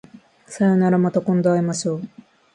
[0.47, 2.01] さようならまた今度会いましょう